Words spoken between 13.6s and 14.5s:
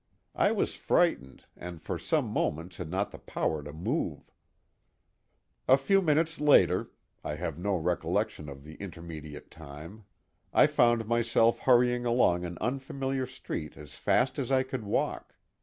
as fast